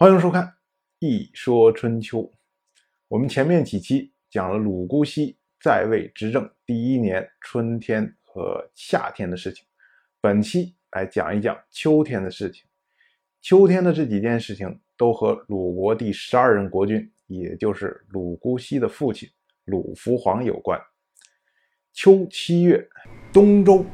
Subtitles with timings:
[0.00, 0.44] 欢迎收看
[1.00, 2.18] 《一说春秋》。
[3.08, 9.66] 我们前面几期讲了鲁姑息在位执政第一年春天和夏天的事情，
[10.20, 12.62] 本期来讲一讲秋天的事情。
[13.42, 19.28] 秋天的这几件事情都和鲁国第十二任国君，也就是鲁姑息的父亲
[19.64, 20.80] 鲁福皇有关。
[21.92, 22.88] 秋七月，
[23.32, 23.84] 东周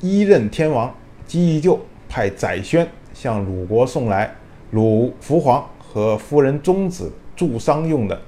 [0.00, 0.92] 一任天王
[1.24, 1.78] 姬义臼
[2.08, 4.36] 派宰宣向鲁国送来。
[4.72, 8.22] 鲁福皇和夫人宗子祝丧用的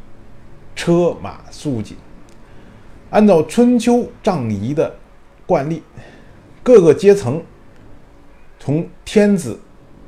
[0.77, 1.97] 车马素锦，
[3.09, 4.95] 按照春秋葬仪的
[5.47, 5.83] 惯例，
[6.63, 7.43] 各个阶层，
[8.59, 9.59] 从天子、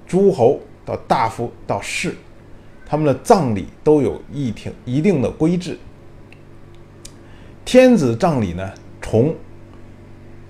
[0.07, 2.15] 诸侯到大夫到士，
[2.85, 5.79] 他们的葬礼都有一挺一定的规制。
[7.65, 9.35] 天子葬礼呢，从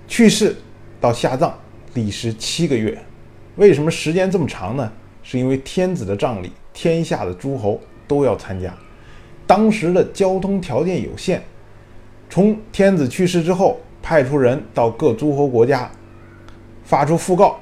[0.05, 0.53] 去世
[0.99, 1.57] 到下葬
[1.93, 3.01] 历时七个月，
[3.55, 4.91] 为什么时间这么长呢？
[5.29, 7.77] 是因为天子的葬礼，天下的诸侯
[8.07, 8.73] 都要参加。
[9.45, 11.43] 当时的交通条件有限，
[12.29, 15.91] 从天子去世之后，派出人到各诸侯国家
[16.85, 17.59] 发出讣告，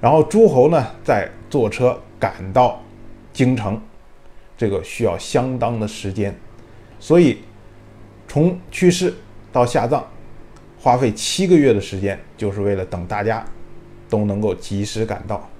[0.00, 2.80] 然后诸侯呢再坐车赶到
[3.32, 3.82] 京城，
[4.56, 6.32] 这个需要相当的时间。
[7.00, 7.38] 所以，
[8.28, 9.12] 从去世
[9.50, 10.06] 到下葬，
[10.78, 13.44] 花费七个月的时间，就是为了等大家
[14.08, 15.50] 都能够及时赶到。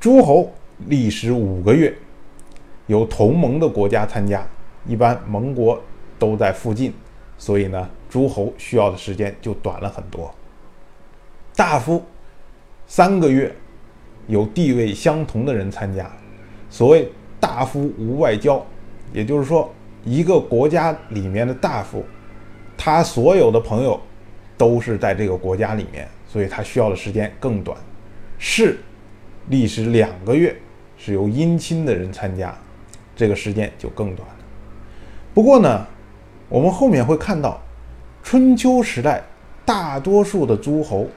[0.00, 0.50] 诸侯
[0.86, 1.94] 历时五个月，
[2.86, 4.42] 有同盟的国家参加，
[4.86, 5.78] 一般盟国
[6.18, 6.90] 都在附近，
[7.36, 10.34] 所以呢，诸侯需要的时间就短了很多。
[11.54, 12.02] 大夫
[12.86, 13.54] 三个月，
[14.26, 16.10] 有地位相同的人参加。
[16.70, 17.06] 所谓
[17.38, 18.64] 大夫无外交，
[19.12, 19.70] 也就是说，
[20.02, 22.02] 一个国家里面的大夫，
[22.74, 24.00] 他所有的朋友
[24.56, 27.76] 都是在这个国家里面，所以他需要的时间更短。
[28.38, 28.78] 士。
[29.50, 30.56] 历时两个月，
[30.96, 32.56] 是由姻亲的人参加，
[33.16, 34.36] 这个时间就更短了。
[35.34, 35.84] 不过呢，
[36.48, 37.60] 我们后面会看到，
[38.22, 39.24] 春秋时代
[39.64, 41.08] 大多数的诸侯，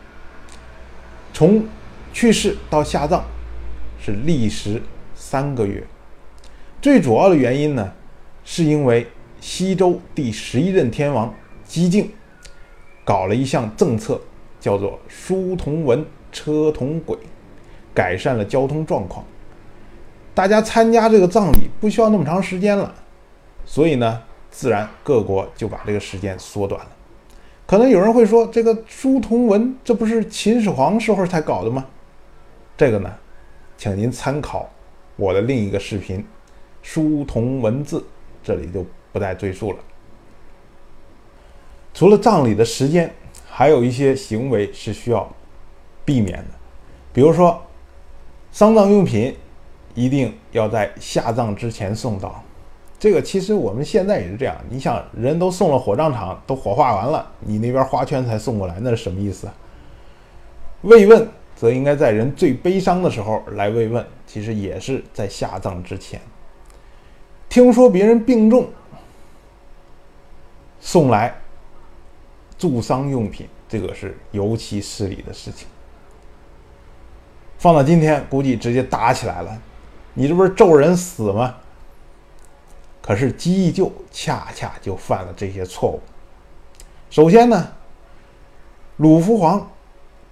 [1.31, 1.63] 从
[2.11, 3.23] 去世到下葬
[4.03, 4.81] 是历时
[5.13, 5.83] 三个月。
[6.81, 7.93] 最主要的原因呢，
[8.43, 9.05] 是因为
[9.39, 11.31] 西周第十一任天王
[11.63, 12.09] 姬靖
[13.05, 14.19] 搞了一项政策，
[14.59, 17.15] 叫做“书同文，车同轨”。
[17.93, 19.23] 改善了交通状况，
[20.33, 22.91] 大家参加这个葬礼不需要那么长时间了，
[23.65, 26.89] 所以呢，自然各国就把这个时间缩短了。
[27.67, 31.85] 可能有人会说，这个书同文，这不是秦始皇时候才搞的吗？
[32.75, 33.13] 这个呢，
[33.77, 34.67] 请您参考
[35.15, 36.19] 我的另一个视频
[36.81, 37.99] 《书同文字》，
[38.43, 39.77] 这里就不再赘述了。
[41.93, 43.13] 除了葬礼的时间，
[43.47, 45.31] 还有一些行为是需要
[46.03, 46.49] 避免的，
[47.13, 47.61] 比如说。
[48.53, 49.35] 丧葬用品
[49.95, 52.41] 一定要在下葬之前送到。
[52.99, 54.55] 这个其实我们现在也是这样。
[54.69, 59.49] 你想，人都送了火葬场，都火化完了，你那边花圈才送过来，那是什么意思？
[60.83, 66.21] 慰问则应该在人最悲伤的时候来慰问，其实也是在下葬之前。
[67.49, 68.69] 听说别人病重，
[70.79, 71.35] 送来
[72.57, 75.67] 助丧用品，这个是尤其失礼的事情。
[77.63, 79.61] 放到今天，估计直接打起来了。
[80.15, 81.55] 你这不是咒人死吗？
[83.01, 86.01] 可是姬义旧恰恰就犯了这些错误。
[87.09, 87.69] 首先呢，
[88.97, 89.65] 鲁福皇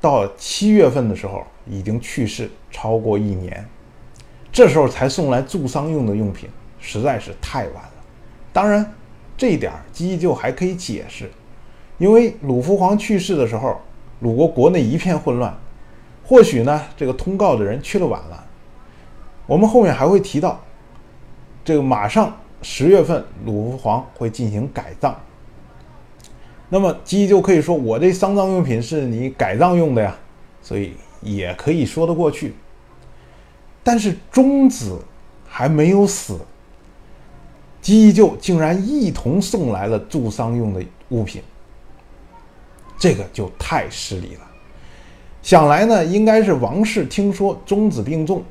[0.01, 3.65] 到七月份的时候已经去世超过一年，
[4.51, 6.49] 这时候才送来助丧用的用品，
[6.81, 7.93] 实在是太晚了。
[8.51, 8.93] 当然，
[9.37, 11.31] 这一点姬义旧还可以解释，
[11.97, 13.79] 因为鲁福皇去世的时候，
[14.19, 15.57] 鲁国国内一片混乱。
[16.31, 18.41] 或许呢，这个通告的人去了晚了。
[19.45, 20.57] 我们后面还会提到，
[21.61, 25.13] 这个马上十月份鲁福皇会进行改葬。
[26.69, 30.15] 那么姬就可以说我这丧葬用品是你改葬用的呀，
[30.61, 32.53] 所以也可以说得过去。
[33.83, 35.03] 但是中子
[35.45, 36.39] 还没有死，
[37.81, 41.43] 姬就竟然一同送来了助丧用的物品，
[42.97, 44.50] 这个就太失礼了。
[45.41, 48.43] 想来呢，应该是王氏听说中子病重，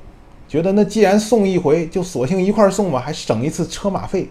[0.48, 4.28] 觉得那既然送一回，就索性一块送吧，还省一次车马费。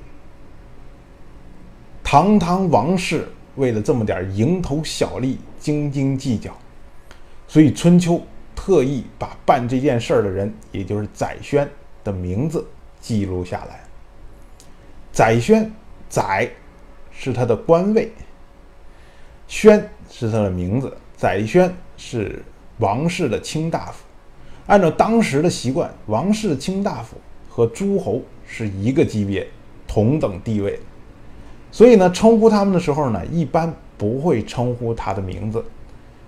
[2.03, 6.51] 堂堂王氏为了这么点蝇头小利斤斤计较，
[7.47, 8.21] 所以春秋
[8.56, 11.69] 特意把办这件事儿的人，也就是宰宣
[12.03, 12.65] 的名字
[13.00, 13.81] 记录下来。
[15.12, 15.71] 宰宣，
[16.09, 16.50] 宰
[17.12, 18.12] 是他的官位，
[19.47, 21.71] 宣是他的名字，宰宣。
[22.01, 22.42] 是
[22.77, 24.06] 王室的卿大夫，
[24.68, 27.18] 按照当时的习惯，王室的卿大夫
[27.50, 29.45] 和诸侯是一个级别、
[29.86, 30.80] 同等地位，
[31.74, 35.62] 所以呢，称呼他们的时候呢，一般不会称呼他的名字，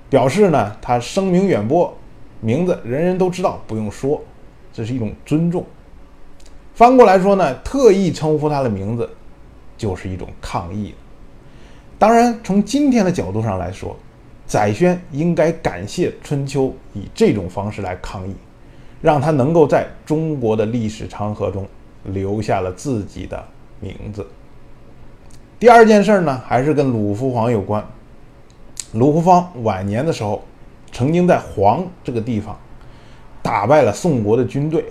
[0.10, 1.98] 表示呢他声名远播，
[2.42, 4.22] 名字人人都知道，不用说，
[4.74, 5.66] 这是一种尊重。
[6.74, 9.10] 翻过来说呢，特意称呼他的名字，
[9.78, 10.94] 就是一种抗议。
[11.98, 13.98] 当然，从今天的角度上来说，
[14.52, 18.36] 载宣应该感谢春秋以这种方式来抗议，
[19.02, 21.66] 让他能够在中国的历史长河中
[22.04, 23.42] 留下了自己的
[23.80, 24.28] 名字。
[25.58, 27.82] 第二件事呢，还是跟鲁福皇有关。
[28.92, 30.44] 鲁福方晚年的时候，
[30.92, 32.60] 曾经在黄这个地方
[33.42, 34.84] 打败了宋国的军队。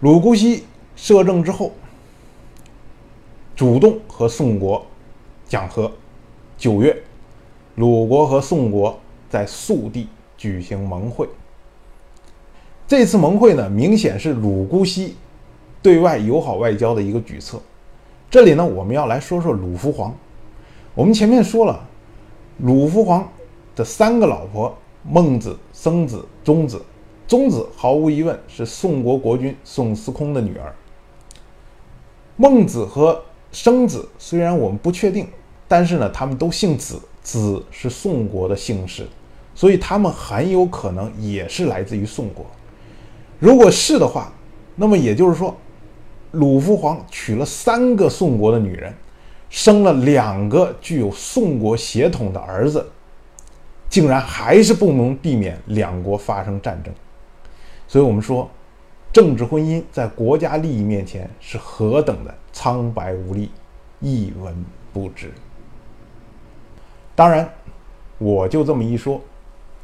[0.00, 0.64] 鲁姑息
[0.96, 1.70] 摄政之后，
[3.54, 4.84] 主动和宋国。
[5.46, 5.92] 讲和，
[6.56, 7.03] 九月，
[7.76, 8.98] 鲁国和宋国
[9.28, 11.28] 在宿地举行盟会。
[12.86, 15.16] 这次盟会呢，明显是鲁姑息
[15.82, 17.60] 对外友好外交的一个举措。
[18.30, 20.14] 这里呢，我们要来说说鲁福皇。
[20.94, 21.84] 我们前面说了，
[22.58, 23.28] 鲁福皇
[23.74, 26.80] 的三个老婆：孟子、生子、宗子。
[27.26, 30.72] 宗子毫无疑问是宋国国君宋司空的女儿。
[32.36, 33.20] 孟子和
[33.50, 35.26] 生子虽然我们不确定，
[35.66, 39.04] 但是呢，他们都姓子，子是宋国的姓氏，
[39.52, 42.46] 所以他们很有可能也是来自于宋国。
[43.40, 44.32] 如果是的话，
[44.76, 45.56] 那么也就是说，
[46.30, 48.94] 鲁夫皇娶了三个宋国的女人，
[49.50, 52.86] 生了两个具有宋国血统的儿子，
[53.88, 56.94] 竟然还是不能避免两国发生战争。
[57.88, 58.48] 所以我们说。
[59.12, 63.48] 政治婚姻在国家利益面前是何等的苍白无力，
[64.00, 64.52] 一文
[64.92, 65.32] 不值。
[67.16, 67.48] 当然，
[68.18, 69.20] 我就这么一说，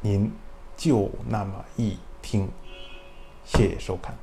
[0.00, 0.32] 您
[0.76, 2.48] 就那么一听。
[3.44, 4.14] 谢谢收看。